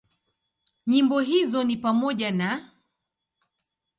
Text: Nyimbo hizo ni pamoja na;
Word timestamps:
Nyimbo 0.87 1.19
hizo 1.19 1.63
ni 1.63 1.77
pamoja 1.77 2.31
na; 2.31 2.71